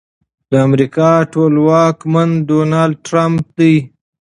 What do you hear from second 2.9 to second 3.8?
ټرمپ دی.